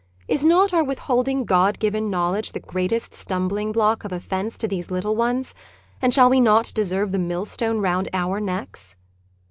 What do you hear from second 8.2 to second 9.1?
necks?